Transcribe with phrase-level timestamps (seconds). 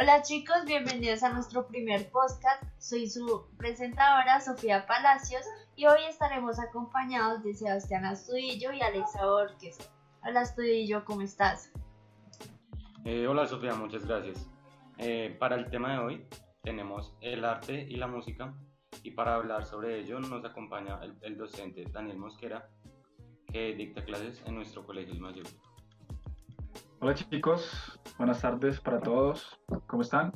[0.00, 2.64] Hola chicos, bienvenidos a nuestro primer podcast.
[2.78, 5.42] Soy su presentadora Sofía Palacios
[5.76, 9.76] y hoy estaremos acompañados de Sebastián Astudillo y Alexa Borges.
[10.24, 11.70] Hola Astudillo, ¿cómo estás?
[13.04, 14.48] Eh, hola Sofía, muchas gracias.
[14.96, 16.26] Eh, para el tema de hoy
[16.62, 18.54] tenemos el arte y la música
[19.02, 22.70] y para hablar sobre ello nos acompaña el, docente Daniel Mosquera
[23.52, 25.44] que dicta clases en nuestro colegio Mayor.
[27.00, 30.30] Hola chicos, buenas tardes para todos, ¿cómo están?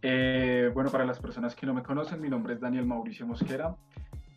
[0.00, 3.74] Eh, bueno, para las personas que no me conocen, mi nombre es Daniel Mauricio Mosquera.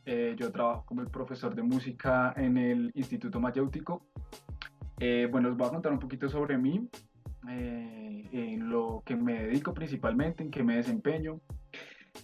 [0.08, 4.08] Eh, yo trabajo como el profesor de música en el Instituto Mayéutico.
[5.00, 6.90] Eh, bueno, os voy a contar un poquito sobre mí,
[7.48, 11.42] en lo que me dedico principalmente, en qué me desempeño.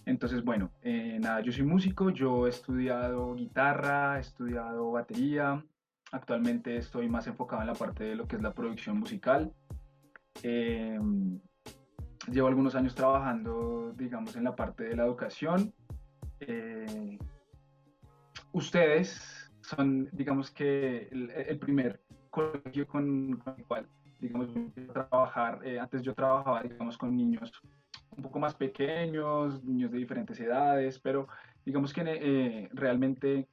[0.04, 0.72] Entonces, bueno,
[1.20, 5.64] nada, yo soy músico, yo he estudiado guitarra, he estudiado batería,
[6.12, 9.52] Actualmente estoy más enfocado en la parte de lo que es la producción musical.
[10.42, 11.40] Em,
[12.30, 15.72] llevo algunos años trabajando, digamos, en la parte de la educación.
[16.40, 17.18] Eh,
[18.52, 23.86] ustedes son, digamos que, el, primer colegio con, el cual,
[24.20, 24.48] digamos,
[24.92, 25.60] trabajar.
[25.64, 27.52] Eh, antes yo trabajaba, digamos, con niños
[28.16, 31.28] un poco más pequeños, niños de diferentes edades, pero
[31.64, 33.48] digamos que eh, realmente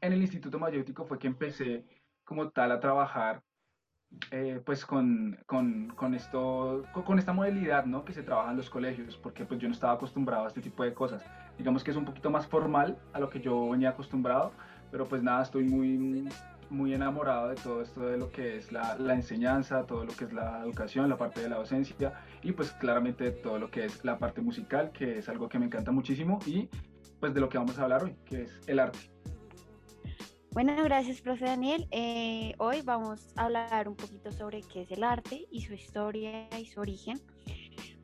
[0.00, 1.84] en el Instituto Mayéutico fue que empecé
[2.24, 3.42] como tal a trabajar
[4.30, 8.04] eh, pues con, con, con, esto, con, esta modalidad ¿no?
[8.04, 10.84] que se trabaja en los colegios, porque pues yo no estaba acostumbrado a este tipo
[10.84, 11.24] de cosas.
[11.58, 14.52] Digamos que es un poquito más formal a lo que yo venía acostumbrado,
[14.90, 16.26] pero pues nada, estoy muy,
[16.70, 20.24] muy enamorado de todo esto de lo que es la, la enseñanza, todo lo que
[20.24, 24.04] es la educación, la parte de la docencia y pues claramente todo lo que es
[24.04, 26.68] la parte musical, que es algo que me encanta muchísimo y
[27.20, 28.98] pues de lo que vamos a hablar hoy, que es el arte.
[30.52, 31.88] Bueno, gracias, profe Daniel.
[31.90, 36.46] Eh, hoy vamos a hablar un poquito sobre qué es el arte y su historia
[36.58, 37.22] y su origen.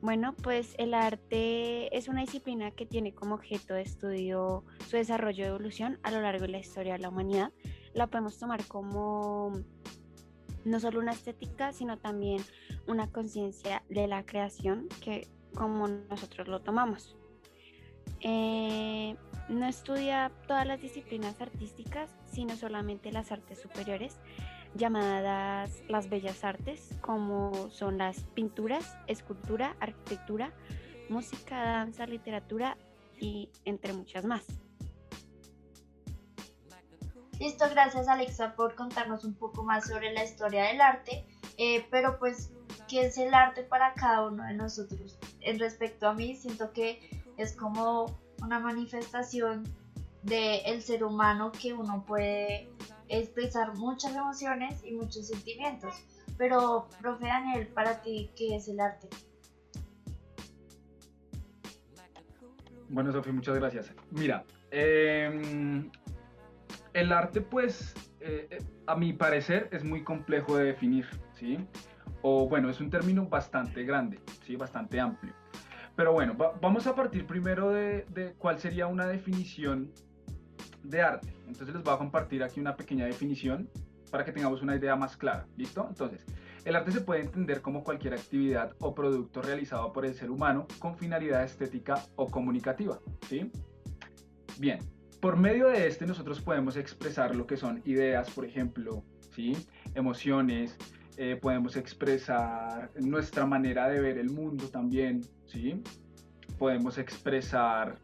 [0.01, 5.43] Bueno, pues el arte es una disciplina que tiene como objeto de estudio su desarrollo
[5.43, 7.51] y evolución a lo largo de la historia de la humanidad.
[7.93, 9.51] La podemos tomar como
[10.65, 12.41] no solo una estética, sino también
[12.87, 17.15] una conciencia de la creación que como nosotros lo tomamos.
[18.21, 19.15] Eh,
[19.49, 24.17] no estudia todas las disciplinas artísticas, sino solamente las artes superiores,
[24.75, 30.53] llamadas las bellas artes, como son las pinturas, escultura, arquitectura,
[31.09, 32.77] música, danza, literatura
[33.19, 34.45] y entre muchas más.
[37.39, 41.25] Listo, gracias Alexa por contarnos un poco más sobre la historia del arte,
[41.57, 42.51] eh, pero pues,
[42.87, 45.17] ¿qué es el arte para cada uno de nosotros?
[45.39, 46.99] En respecto a mí, siento que
[47.37, 49.63] es como una manifestación
[50.23, 52.69] del ser humano que uno puede
[53.07, 55.93] expresar muchas emociones y muchos sentimientos.
[56.37, 59.09] Pero, profe Daniel, para ti, ¿qué es el arte?
[62.89, 63.93] Bueno, Sofía, muchas gracias.
[64.11, 65.91] Mira, em,
[66.93, 68.57] el arte, pues, eh, eh,
[68.87, 71.57] a mi parecer, es muy complejo de definir, ¿sí?
[72.21, 74.55] O bueno, es un término bastante grande, ¿sí?
[74.55, 75.33] Bastante amplio.
[75.99, 79.91] Pero bueno, vamos a partir primero de, de, cuál sería una definición
[80.81, 81.27] de arte.
[81.45, 83.69] Entonces les voy a compartir aquí una pequeña definición
[84.09, 85.45] para que tengamos una idea más clara.
[85.57, 85.85] ¿Listo?
[85.89, 86.25] Entonces,
[86.63, 90.67] el arte se puede entender como cualquier actividad o producto realizado por el ser humano
[90.79, 93.01] con finalidad estética o comunicativa.
[93.27, 93.51] ¿Sí?
[94.57, 94.79] Bien,
[95.19, 99.03] por medio de este nosotros podemos expresar lo que son ideas, por ejemplo,
[99.35, 99.67] ¿sí?
[99.95, 100.77] emociones,
[101.21, 105.83] eh, podemos expresar nuestra manera de ver el mundo también, ¿sí?
[106.57, 107.97] Podemos expresar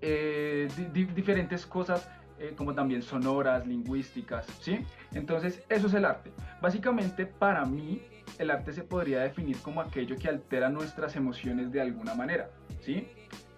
[0.00, 0.66] eh,
[1.14, 2.08] diferentes cosas
[2.38, 4.78] eh, como también sonoras, lingüísticas, ¿sí?
[5.12, 6.32] Entonces, eso es el arte.
[6.62, 8.00] Básicamente, para mí,
[8.38, 12.48] el arte se podría definir como aquello que altera nuestras emociones de alguna manera,
[12.80, 13.06] ¿sí?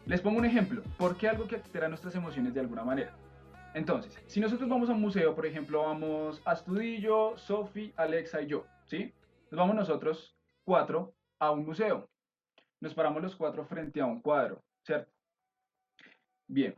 [0.07, 0.83] Les pongo un ejemplo.
[0.99, 3.15] ¿Por qué algo que altera nuestras emociones de alguna manera?
[3.77, 8.65] Entonces, si nosotros vamos a un museo, por ejemplo, vamos Astudillo, Sofi, Alexa y yo,
[8.87, 9.13] ¿sí?
[9.51, 10.35] Nos vamos nosotros
[10.65, 12.09] cuatro a un museo.
[12.81, 15.13] Nos paramos los cuatro frente a un cuadro, ¿cierto?
[16.49, 16.75] Bien.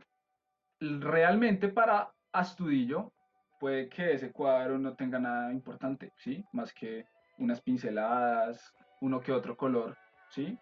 [0.81, 3.13] Realmente para Astudillo
[3.61, 6.43] puede que ese cuadro no tenga nada importante, ¿sí?
[6.51, 7.05] Más que
[7.37, 9.95] unas pinceladas, uno que otro color,
[10.31, 10.59] ¿sí?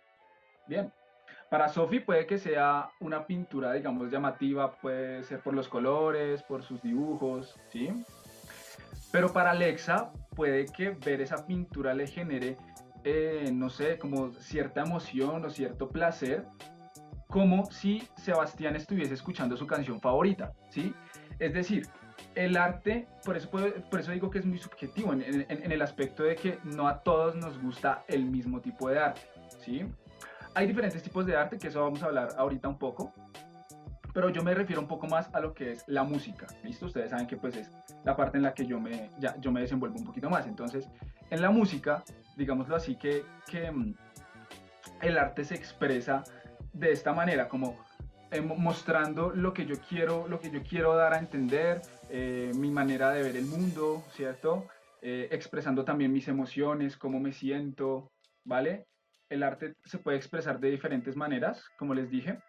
[0.67, 0.93] Bien.
[1.49, 6.61] Para Sophie puede que sea una pintura, digamos, llamativa, puede ser por los colores, por
[6.61, 7.89] sus dibujos, ¿sí?
[9.11, 12.57] Pero para Alexa puede que ver esa pintura le genere,
[13.05, 16.45] eh, no sé, como cierta emoción o cierto placer,
[17.29, 20.93] como si Sebastián estuviese escuchando su canción favorita, ¿sí?
[21.39, 21.87] Es decir,
[22.35, 26.23] el arte, por eso, por eso digo que es muy subjetivo, en, en el aspecto
[26.23, 29.21] de que no a todos nos gusta el mismo tipo de arte,
[29.63, 29.85] ¿sí?
[30.57, 33.13] Hay diferentes tipos de arte, que eso vamos a hablar ahorita un poco,
[34.11, 36.87] pero yo me refiero un poco más a lo que es la música, ¿listo?
[36.87, 37.71] Ustedes saben que pues es
[38.03, 40.47] la parte en la que yo me, ya, yo me desenvuelvo un poquito más.
[40.47, 40.89] Entonces,
[41.29, 42.03] en la música,
[42.35, 43.93] digámoslo así, que, que mm,
[45.03, 46.23] el arte se expresa
[46.73, 47.77] de esta manera, como
[48.31, 52.71] eh, mostrando lo que yo quiero, lo que yo quiero dar a entender, eh, mi
[52.71, 54.65] manera de ver el mundo, ¿cierto?
[55.03, 58.11] Eh, expresando también mis emociones, cómo me siento,
[58.43, 58.87] ¿vale?
[59.29, 62.39] El arte se puede expresar de diferentes maneras, como les dije.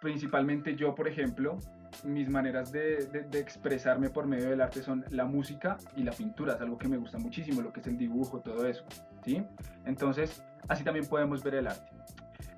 [0.00, 1.58] principalmente yo, por ejemplo,
[2.04, 6.54] mis maneras de, de, expresarme por medio del arte son la música y la pintura,
[6.54, 8.84] es algo que me gusta muchísimo, lo que es el dibujo, todo eso,
[9.24, 9.44] ¿sí?
[9.84, 11.92] Entonces, así también podemos ver el arte.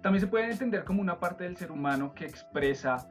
[0.02, 3.08] También se puede entender como una parte del ser humano que expresa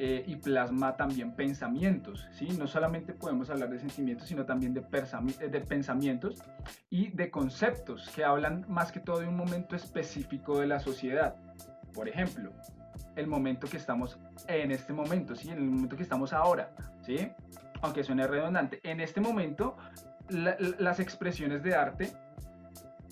[0.00, 2.48] eh, y plasma también pensamientos, ¿sí?
[2.56, 6.36] No solamente podemos hablar de sentimientos, sino también de, pensamientos
[6.88, 11.34] y de conceptos que hablan más que todo de un momento específico de la sociedad.
[11.92, 12.52] Por ejemplo,
[13.16, 15.50] el momento que estamos en este momento, ¿sí?
[15.50, 16.70] En el momento que estamos ahora,
[17.02, 17.32] ¿sí?
[17.82, 19.76] Aunque suene redundante, en este momento
[20.28, 22.12] las expresiones de arte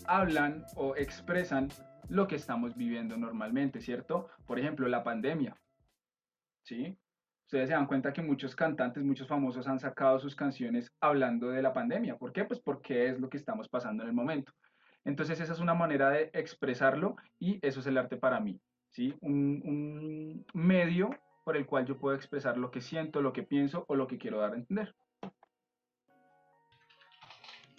[0.07, 1.69] hablan o expresan
[2.09, 4.29] lo que estamos viviendo normalmente, ¿cierto?
[4.47, 5.57] Por ejemplo, la pandemia,
[6.67, 6.99] ¿sí?
[7.45, 11.63] Ustedes se dan cuenta que muchos cantantes, muchos famosos han sacado sus canciones hablando de
[11.63, 12.17] la pandemia.
[12.17, 12.45] ¿Por qué?
[12.45, 14.53] Pues porque es lo que estamos pasando en el momento.
[15.05, 18.61] Entonces esa es una manera de expresarlo y eso es el arte para mí,
[18.91, 19.15] ¿sí?
[19.21, 21.11] Un, medio
[21.45, 24.19] por el cual yo puedo expresar lo que siento, lo que pienso o lo que
[24.19, 24.93] quiero dar a entender.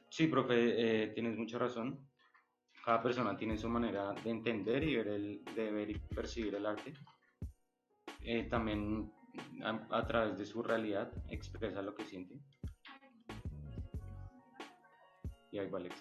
[0.09, 0.55] Sí, profe,
[1.03, 2.07] eh, tienes mucha razón
[2.87, 6.65] cada persona tiene su manera de entender y ver, el, de ver y percibir el
[6.65, 6.93] arte.
[8.21, 9.11] Eh, también
[9.63, 12.35] a, través de su realidad expresa lo que siente.
[15.51, 15.95] Y ahí va Alex.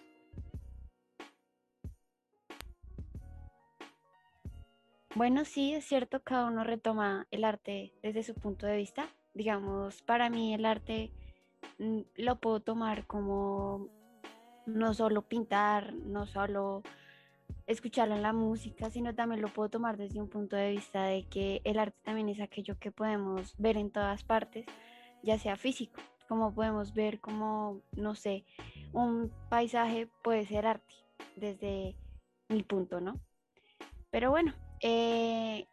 [5.14, 9.08] Bueno, sí, es cierto, cada uno retoma el arte desde su punto de vista.
[9.32, 11.10] Digamos, para mí el arte
[11.78, 13.88] mm, lo puedo tomar como
[14.66, 16.82] no solo pintar, no solo
[17.66, 21.24] escucharlo en la música, sino también lo puedo tomar desde un punto de vista de
[21.24, 24.66] que el arte también es aquello que podemos ver en todas partes,
[25.22, 28.44] ya sea físico, como podemos ver como, no sé,
[28.92, 30.94] un paisaje puede ser arte,
[31.36, 31.96] desde
[32.48, 33.18] mi punto, ¿no?
[34.10, 35.66] Pero bueno, eh,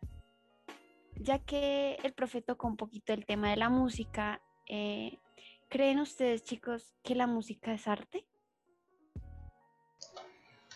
[1.15, 5.19] ya que el profe tocó un poquito el tema de la música, eh,
[5.69, 8.25] ¿creen ustedes chicos que la música es arte?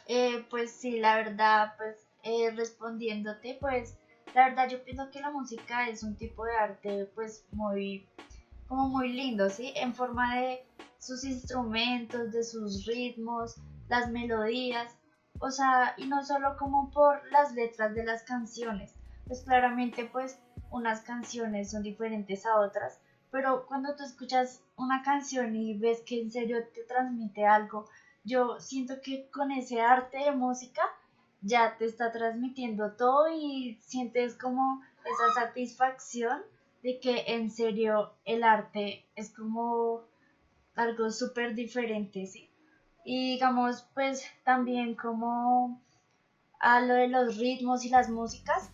[0.08, 3.98] Eh, pues sí, la verdad, pues eh, respondiéndote, pues
[4.34, 8.08] la verdad yo pienso que la música es un tipo de arte pues muy,
[8.70, 9.74] como muy lindo, ¿sí?
[9.76, 10.66] En forma de
[10.98, 13.56] sus instrumentos, de sus ritmos,
[13.90, 14.96] las melodías,
[15.40, 18.94] o sea, y no solo como por las letras de las canciones,
[19.26, 20.40] pues claramente pues
[20.72, 26.22] unas canciones son diferentes a otras, pero cuando tú escuchas una canción y ves que
[26.22, 27.88] en serio te transmite algo,
[28.28, 30.82] yo siento que con ese arte de música
[31.42, 36.42] ya te está transmitiendo todo y sientes como esa satisfacción
[36.84, 40.02] de que en serio el arte es como
[40.76, 42.50] algo súper diferente, ¿sí?
[43.06, 45.82] Y digamos, pues también como
[46.60, 48.70] a lo de los ritmos y las músicas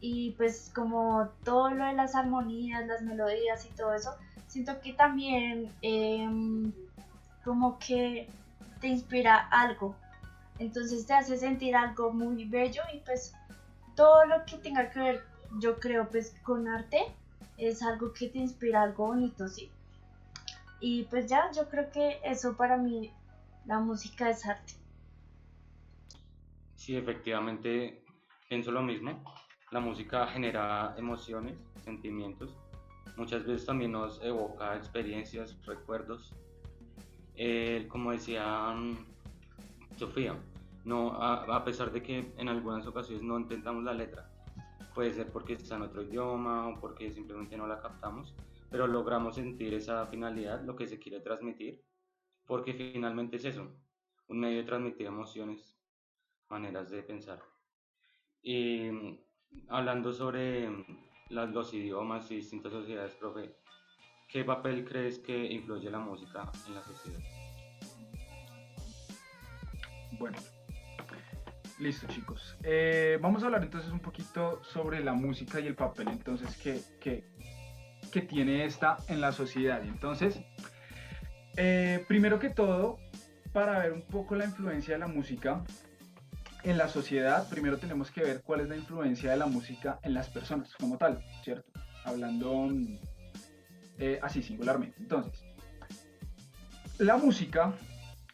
[0.00, 4.14] y pues como todo lo de las armonías, las melodías y todo eso,
[4.46, 6.72] siento que también em,
[7.44, 8.26] como que
[8.80, 9.96] te inspira algo.
[10.58, 13.34] Entonces te hace sentir algo muy bello y pues
[13.96, 15.24] todo lo que tenga que ver,
[15.58, 17.14] yo creo, pues con arte
[17.56, 19.70] es algo que te inspira algo bonito, ¿sí?
[20.80, 23.12] Y pues ya, yo creo que eso para mí,
[23.66, 24.74] la música es arte.
[26.74, 28.02] Sí, efectivamente,
[28.48, 29.22] pienso lo mismo.
[29.70, 32.56] La música genera emociones, sentimientos.
[33.16, 36.34] Muchas veces también nos evoca experiencias, recuerdos
[37.88, 38.74] como decía
[39.96, 40.34] Sofía,
[40.84, 44.30] no, a, pesar de que en algunas ocasiones no intentamos la letra,
[44.94, 48.34] puede ser porque está en otro idioma o porque simplemente no la captamos,
[48.70, 51.82] pero logramos sentir esa finalidad, lo que se quiere transmitir,
[52.46, 53.70] porque finalmente es eso,
[54.28, 55.78] un medio de transmitir emociones,
[56.48, 57.40] maneras de pensar.
[58.42, 59.18] Y mm,
[59.68, 60.84] hablando sobre mm,
[61.30, 63.54] los idiomas y distintas sociedades, profe,
[64.30, 67.18] ¿Qué papel crees que influye la música en la sociedad?
[70.12, 70.38] Bueno,
[71.80, 72.56] listo chicos.
[72.62, 76.80] Eh, vamos a hablar entonces un poquito sobre la música y el papel entonces que,
[77.00, 79.82] que, tiene esta en la sociedad.
[79.82, 80.40] Entonces,
[81.56, 82.98] eh, primero que todo,
[83.52, 85.64] para ver un poco la influencia de la música,
[86.62, 90.14] en la sociedad, primero tenemos que ver cuál es la influencia de la música en
[90.14, 91.72] las personas como tal, ¿cierto?
[92.04, 92.68] Hablando
[94.00, 94.96] eh, así singularmente.
[94.98, 95.44] Entonces,
[96.98, 97.72] la música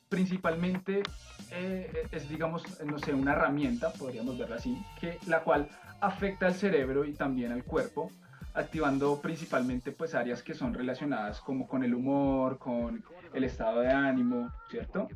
[0.09, 1.03] principalmente
[1.51, 5.69] eh, es, digamos, no sé, una herramienta, podríamos verla así, que, la cual
[6.01, 8.11] afecta al cerebro y también al cuerpo,
[8.55, 13.05] activando principalmente pues áreas que son relacionadas como con el humor, con
[13.35, 15.09] el estado de ánimo, ¿cierto?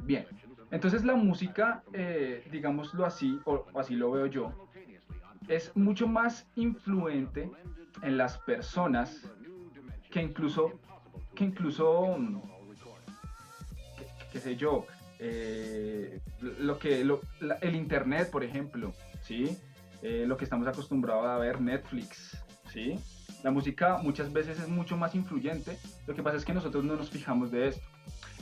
[0.00, 0.24] Bien,
[0.70, 4.70] entonces la música, eh, digámoslo así, o, así lo veo yo,
[5.48, 7.50] es mucho más influente
[8.02, 9.22] en las personas
[10.10, 10.72] que incluso,
[11.34, 12.16] que incluso,
[14.32, 14.86] qué, sé yo,
[15.18, 19.56] eh, lo que, el internet, por ejemplo, ¿sí?
[20.02, 22.36] Eh, lo que estamos acostumbrados a ver, Netflix,
[22.72, 22.98] ¿sí?
[23.42, 26.96] La música muchas veces es mucho más influyente, lo que pasa es que nosotros no
[26.96, 27.86] nos fijamos de esto.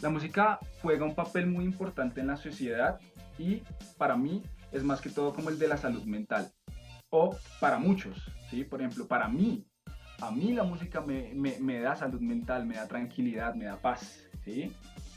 [0.03, 3.01] La música juega un papel muy importante en la sociedad
[3.39, 3.63] y
[3.97, 4.43] para mí
[4.73, 6.53] es más que todo como el de la salud mental.
[7.17, 7.31] O
[7.61, 8.65] para muchos, ¿sí?
[8.65, 9.65] Por ejemplo, para mí,
[10.21, 14.19] a mí la música me, me, da salud mental, me da tranquilidad, me da paz,
[14.45, 14.73] ¿sí?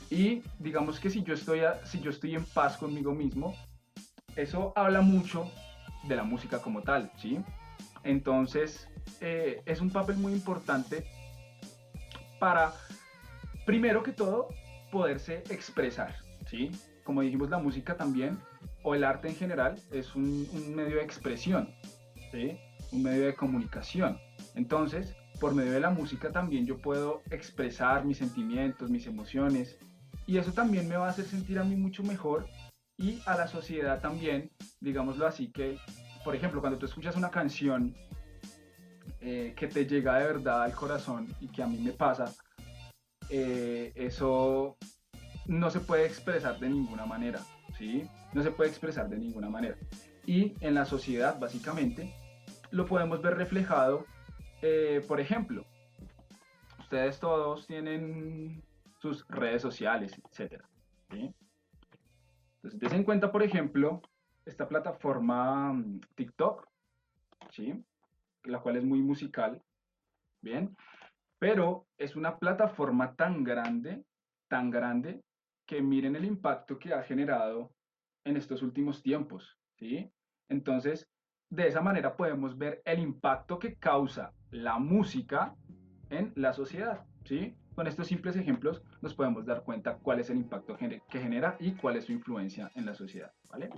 [0.08, 3.52] Y digamos que si yo estoy, si yo estoy en paz conmigo mismo,
[4.36, 5.50] eso habla mucho
[6.04, 7.40] de la música como tal, ¿sí?
[8.04, 8.88] Entonces,
[9.20, 11.04] eh, es un papel muy importante
[12.38, 12.74] para,
[13.66, 14.50] primero que todo,
[14.92, 16.14] poderse expresar,
[16.46, 16.70] ¿sí?
[17.02, 18.38] Como dijimos, la música también,
[18.82, 21.74] o el arte en general, es un, medio de expresión,
[22.30, 22.58] ¿sí?
[22.92, 24.18] Un medio de comunicación.
[24.54, 29.78] Entonces, por medio de la música también yo puedo expresar mis sentimientos, mis emociones,
[30.26, 32.46] y eso también me va a hacer sentir a mí mucho mejor
[32.98, 35.78] y a la sociedad también, digámoslo así, que,
[36.24, 37.94] por ejemplo, cuando tú escuchas una canción
[39.20, 42.34] eh, que te llega de verdad al corazón y que a mí me pasa,
[43.30, 44.76] eh, eso
[45.46, 47.40] no se puede expresar de ninguna manera,
[47.78, 48.06] ¿sí?
[48.32, 49.76] No se puede expresar de ninguna manera.
[50.26, 52.14] Y en la sociedad, básicamente,
[52.70, 54.04] lo podemos ver reflejado,
[54.60, 55.64] eh, por ejemplo,
[56.78, 58.62] ustedes todos tienen
[58.98, 60.62] sus redes sociales, etc.
[61.10, 64.02] Entonces, des en cuenta, por ejemplo,
[64.44, 66.68] esta plataforma mm, TikTok,
[67.50, 67.84] ¿sí?
[68.44, 69.62] la cual es muy musical,
[70.40, 70.76] ¿bien?
[71.38, 74.04] Pero es una plataforma tan grande,
[74.48, 75.22] tan grande,
[75.66, 77.70] que miren el impacto que ha generado
[78.28, 80.10] en estos últimos tiempos, ¿sí?
[80.48, 81.08] Entonces,
[81.50, 85.54] de esa manera podemos ver el impacto que causa la música
[86.10, 87.54] en la sociedad, ¿sí?
[87.74, 91.72] Con estos simples ejemplos nos podemos dar cuenta cuál es el impacto que genera y
[91.72, 93.70] cuál es su influencia en la sociedad, ¿vale?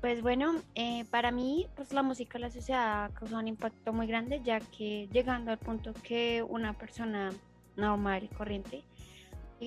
[0.00, 3.92] Pues bueno, eh, para mí, pues la música en la sociedad ha causado un impacto
[3.92, 7.30] muy grande, ya que llegando al punto que una persona
[7.76, 8.82] normal y corriente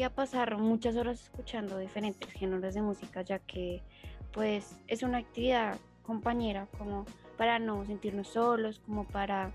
[0.01, 3.83] a pasar muchas horas escuchando diferentes géneros de música, ya que
[4.31, 7.05] pues es una actividad compañera como
[7.37, 9.51] para no sentirnos solos, como para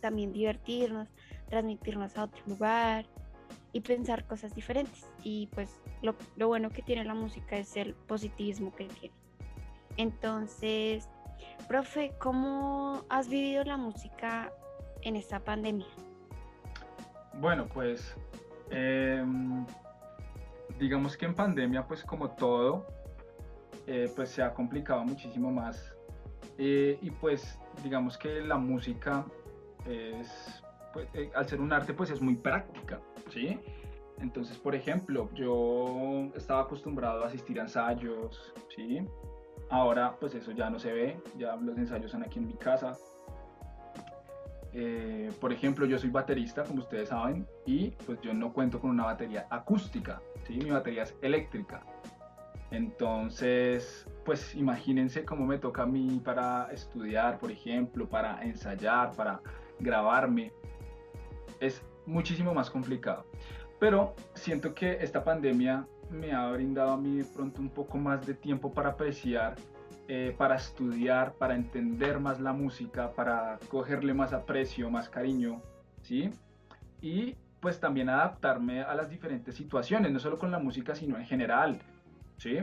[0.00, 1.08] también divertirnos,
[1.48, 3.06] transmitirnos a otro lugar
[3.72, 5.06] y pensar cosas diferentes.
[5.22, 9.14] Y pues lo, lo bueno que tiene la música es el positivismo que tiene.
[9.96, 11.08] Entonces,
[11.68, 14.52] profe, ¿cómo has vivido la música
[15.02, 15.86] en esta pandemia?
[17.34, 18.16] Bueno, pues
[18.72, 19.64] em,
[20.78, 22.86] digamos que en pandemia, pues como todo,
[23.86, 25.94] eh, pues se ha complicado muchísimo más.
[26.58, 29.24] Eh, y pues digamos que la música
[29.86, 30.62] es
[30.92, 33.00] pues, eh, al ser un arte, pues es muy práctica,
[33.30, 33.58] ¿sí?
[34.18, 39.04] Entonces, por ejemplo, yo estaba acostumbrado a asistir a ensayos, ¿sí?
[39.70, 42.92] Ahora, pues eso ya no se ve, ya los ensayos son aquí en mi casa.
[44.74, 48.90] Eh, por ejemplo, yo soy baterista, como ustedes saben, y pues yo no cuento con
[48.90, 50.54] una batería acústica, ¿sí?
[50.56, 51.84] Mi batería es eléctrica.
[52.70, 59.42] Entonces, pues imagínense cómo me toca a mí para estudiar, por ejemplo, para ensayar, para
[59.78, 60.52] grabarme
[61.60, 63.26] es muchísimo más complicado.
[63.78, 68.26] Pero siento que esta pandemia me ha brindado a mí de pronto un poco más
[68.26, 69.56] de tiempo para apreciar,
[70.14, 75.62] eh, para estudiar, para entender más la música, para cogerle más aprecio, más cariño,
[76.02, 76.28] ¿sí?
[77.00, 81.24] Y pues también adaptarme a las diferentes situaciones, no solo con la música, sino en
[81.24, 81.78] general,
[82.36, 82.58] ¿sí?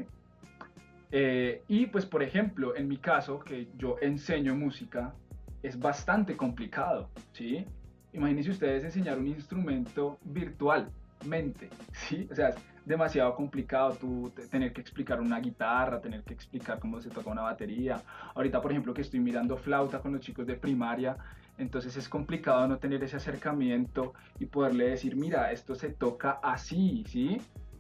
[1.10, 5.16] Eh, y pues por ejemplo, en mi caso, que yo enseño música,
[5.64, 7.66] es bastante complicado, ¿sí?
[8.14, 12.28] imagínense ustedes enseñar un instrumento virtualmente, ¿sí?
[12.32, 12.54] O sea,
[12.90, 17.44] demasiado complicado tú tener que explicar una guitarra, tener que explicar cómo se toca una
[17.44, 18.02] batería.
[18.34, 21.16] Ahorita, por ejemplo, que estoy mirando flauta con los chicos de primaria,
[21.60, 27.04] entonces es complicado no tener ese acercamiento y poderle decir, mira, esto se toca así,
[27.08, 27.40] ¿sí?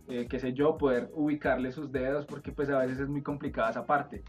[0.09, 3.71] eh, qué sé yo, poder ubicarle sus dedos, porque pues a veces es muy complicada
[3.71, 4.23] esa parte.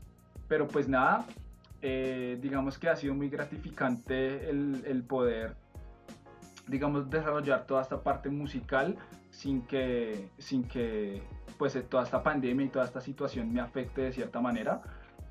[0.48, 1.26] Pero pues nada,
[1.82, 5.56] eh, digamos que ha sido muy gratificante el, el, poder,
[6.68, 8.96] digamos, desarrollar toda esta parte musical
[9.30, 11.22] sin que, sin que
[11.58, 14.82] pues toda esta pandemia y toda esta situación me afecte de cierta manera.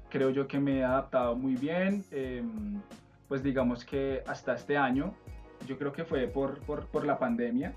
[0.09, 2.81] Creo yo que me he adaptado muy bien, em,
[3.27, 5.13] pues digamos que hasta este año,
[5.67, 7.73] yo creo que fue por, por, por la pandemia,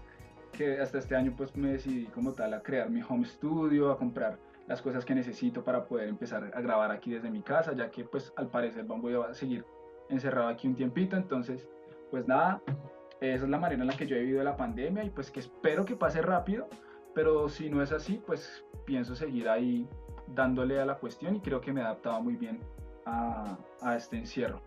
[0.53, 3.99] que hasta este año pues me decidí como tal a crear mi home studio, a
[3.99, 4.39] comprar
[4.69, 8.05] las cosas que necesito para poder empezar a grabar aquí desde mi casa, ya que
[8.05, 9.65] pues al parecer voy a seguir
[10.09, 11.69] encerrado aquí un tiempito, entonces
[12.11, 12.61] pues nada,
[13.23, 15.41] esa es la manera en la que yo he vivido la pandemia y pues que
[15.41, 16.69] espero que pase rápido,
[17.15, 19.89] pero si no es así, pues pienso seguir ahí
[20.29, 22.61] dándole a la cuestión y creo que me he adaptado muy bien
[23.07, 24.61] a, a este encierro.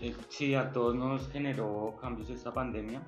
[0.00, 3.02] Eh, sí, a todos nos generó cambios esta pandemia.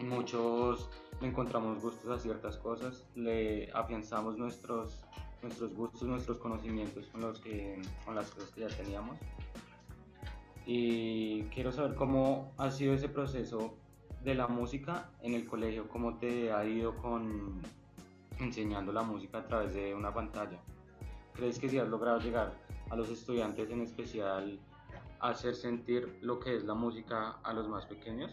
[0.00, 5.04] Muchos encontramos gustos a ciertas cosas, le afianzamos nuestros,
[5.42, 7.40] nuestros gustos, nuestros conocimientos con, los
[8.04, 9.18] con las cosas que ya teníamos.
[10.66, 13.76] Y quiero saber cómo ha sido ese proceso
[14.22, 17.60] de la música en el colegio, cómo te ha ido con
[18.38, 20.58] enseñando la música a través de una pantalla.
[21.34, 22.54] ¿Crees que si has logrado llegar
[22.90, 24.58] a los estudiantes en especial
[25.20, 28.30] hacer sentir lo que es la música a los más pequeños?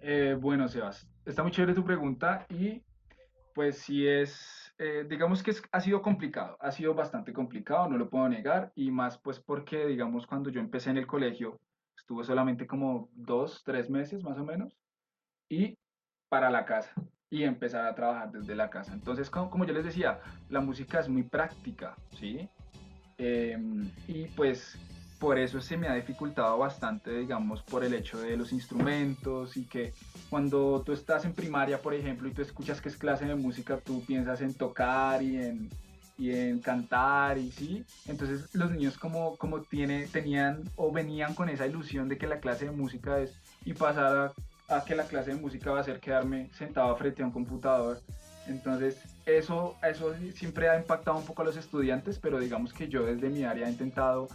[0.00, 2.82] Eh, bueno, Sebas, está muy chévere tu pregunta y
[3.54, 8.10] pues sí es, eh, digamos que ha sido complicado, ha sido bastante complicado, no lo
[8.10, 11.60] puedo negar y más pues porque digamos cuando yo empecé en el colegio
[11.96, 14.76] estuve solamente como dos, tres meses más o menos
[15.48, 15.78] y
[16.28, 16.92] para la casa
[17.30, 18.92] y empezar a trabajar desde la casa.
[18.92, 22.48] Entonces, como, como yo les decía, la música es muy práctica, ¿sí?
[23.18, 24.78] Em, y pues
[25.24, 29.64] por eso se me ha dificultado bastante, digamos, por el hecho de los instrumentos y
[29.64, 29.94] que
[30.28, 33.78] cuando tú estás en primaria, por ejemplo, y tú escuchas que es clase de música,
[33.78, 35.70] tú piensas en tocar y en,
[36.18, 37.86] y en cantar y sí.
[38.06, 42.40] Entonces los niños como, como tiene, tenían o venían con esa ilusión de que la
[42.40, 44.34] clase de música es y pasar
[44.68, 47.32] a, a que la clase de música va a ser quedarme sentado frente a un
[47.32, 47.98] computador.
[48.46, 53.06] Entonces eso, eso siempre ha impactado un poco a los estudiantes, pero digamos que yo
[53.06, 54.28] desde mi área he intentado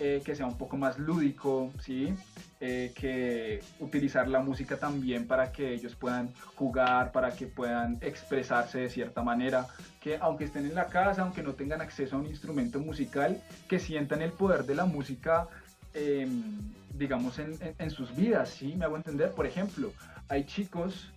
[0.00, 2.14] eh, que sea un poco más lúdico, ¿sí?
[2.60, 8.78] Eh, que utilizar la música también para que ellos puedan jugar, para que puedan expresarse
[8.80, 9.66] de cierta manera,
[10.00, 13.78] que aunque estén en la casa, aunque no tengan acceso a un instrumento musical, que
[13.78, 15.46] sientan el poder de la música,
[15.92, 18.74] em, digamos, en, en, sus vidas, ¿sí?
[18.76, 19.92] Me hago entender, por ejemplo,
[20.28, 21.12] hay chicos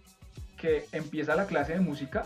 [0.56, 2.26] que empieza la clase de música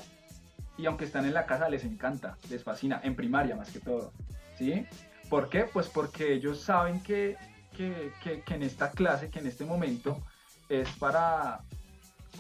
[0.78, 4.12] y aunque están en la casa les encanta, les fascina, en primaria más que todo,
[4.58, 4.86] ¿sí?
[5.32, 5.64] ¿Por qué?
[5.64, 7.38] Pues porque ellos saben que,
[7.78, 10.22] que, que, en esta clase, que en este momento
[10.68, 11.62] es para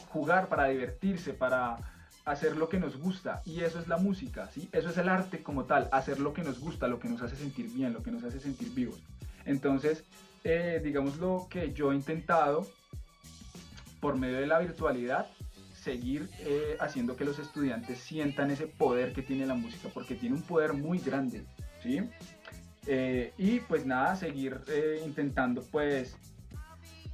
[0.10, 1.78] jugar, para divertirse, para
[2.26, 3.42] hacer lo que nos gusta.
[3.46, 4.68] Y eso es la música, ¿sí?
[4.74, 7.38] Eso es el arte como tal, hacer lo que nos gusta, lo que nos hace
[7.38, 9.00] sentir bien, lo que nos hace sentir vivos.
[9.46, 10.04] Entonces,
[10.44, 12.68] eh, digamos lo que yo he intentado
[14.02, 15.28] por medio de la virtualidad,
[15.82, 20.36] seguir eh, haciendo que los estudiantes sientan ese poder que tiene la música, porque tiene
[20.36, 21.46] un poder muy grande,
[21.82, 22.02] ¿sí?
[22.88, 26.16] Eh, y pues nada, seguir eh, intentando pues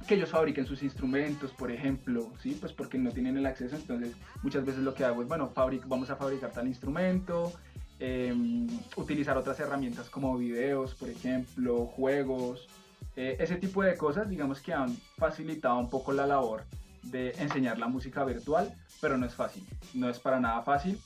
[0.06, 2.56] que ellos fabriquen sus instrumentos, por ejemplo, ¿sí?
[2.58, 5.52] Pues porque no tienen el acceso, entonces muchas veces lo que hago es, bueno,
[5.86, 7.52] vamos a fabricar tal instrumento,
[7.98, 12.68] em, utilizar otras herramientas como videos, por ejemplo, juegos,
[13.16, 16.64] eh, ese tipo de cosas, digamos que han facilitado un poco la labor
[17.02, 20.98] de enseñar la música virtual, pero no es fácil, no es para nada fácil,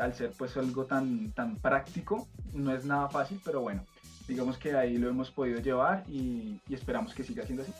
[0.00, 3.84] al ser pues algo tan, tan práctico, no es nada fácil, pero bueno,
[4.32, 7.72] digamos que ahí lo hemos podido llevar y, esperamos que siga siendo así.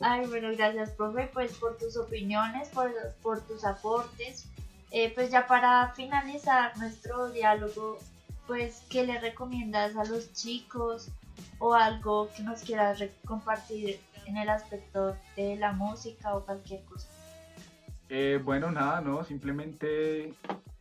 [0.00, 2.90] Ay, bueno, gracias, profe, pues por tus opiniones, por,
[3.22, 4.46] por tus aportes.
[4.90, 7.98] Eh, pues ya para finalizar nuestro diálogo,
[8.46, 11.08] pues, ¿qué le recomiendas a los chicos
[11.58, 17.08] o algo que nos quieras compartir en el aspecto de la música o cualquier cosa?
[18.10, 20.34] Eh, bueno, nada, no, simplemente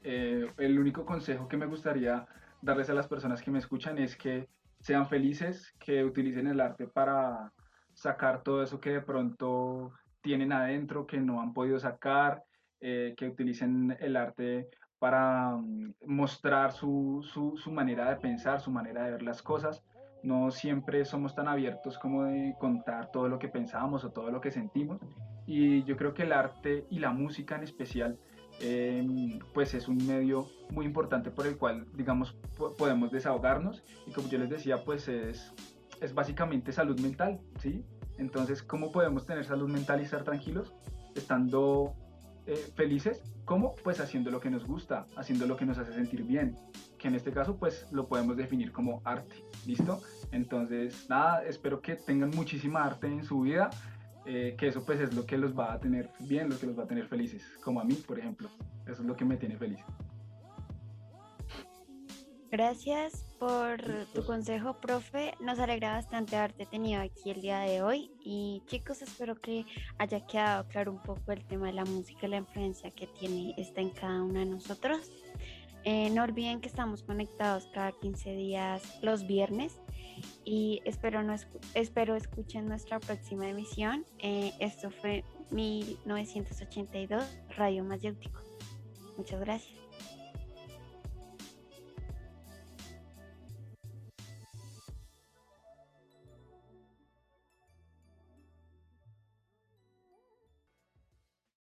[0.03, 2.27] eh, el único consejo que me gustaría
[2.63, 4.47] darles a las personas que me escuchan es que
[4.79, 7.51] sean felices, que utilicen el arte para
[7.93, 12.41] sacar todo eso que de pronto tienen adentro, que no han podido sacar,
[12.79, 18.71] eh, que utilicen el arte para mm, mostrar su, su, su, manera de pensar, su
[18.71, 19.83] manera de ver las cosas.
[20.23, 24.39] No siempre somos tan abiertos como de contar todo lo que pensamos o todo lo
[24.39, 25.01] que sentimos.
[25.45, 28.17] Y yo creo que el arte y la música en especial
[28.59, 32.35] Em, pues es un medio muy importante por el cual, digamos,
[32.77, 35.53] podemos desahogarnos y como yo les decía, pues es,
[36.01, 37.83] es básicamente salud mental, ¿sí?
[38.17, 40.73] Entonces, ¿cómo podemos tener salud mental y estar tranquilos?
[41.15, 41.95] Estando
[42.45, 43.23] eh, felices.
[43.45, 43.75] ¿Cómo?
[43.83, 46.55] Pues haciendo lo que nos gusta, haciendo lo que nos hace sentir bien,
[46.97, 49.43] que en este caso pues lo podemos definir como arte.
[49.65, 50.01] ¿Listo?
[50.31, 53.69] Entonces, nada, espero que tengan muchísima arte en su vida,
[54.25, 56.77] eh, que eso pues es lo que los va a tener bien, lo que los
[56.77, 58.49] va a tener felices, como a mí, por ejemplo.
[58.83, 59.79] Eso es lo que me tiene feliz.
[62.53, 63.81] Gracias por
[64.13, 65.33] tu consejo, profe.
[65.39, 68.11] Nos alegra bastante haberte tenido aquí el día de hoy.
[68.23, 69.65] Y chicos, espero que
[69.97, 73.55] haya quedado claro un poco el tema de la música y la influencia que tiene
[73.57, 75.11] esta en cada uno de nosotros.
[75.83, 79.81] Eh, no olviden que estamos conectados cada 15 días los viernes
[80.45, 81.35] y espero, no
[81.73, 84.05] espero escuchen nuestra próxima emisión.
[84.19, 87.23] Eh, esto fue 1982
[87.57, 88.41] Radio Mayéutico.
[89.17, 89.82] Muchas gracias.